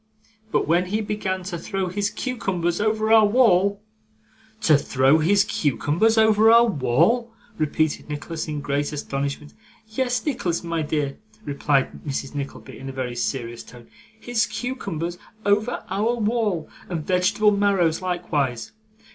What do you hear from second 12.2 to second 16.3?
Nickleby in a very serious tone; 'his cucumbers over our